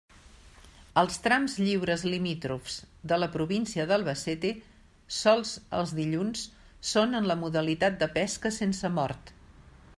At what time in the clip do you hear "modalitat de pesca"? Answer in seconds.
7.45-8.57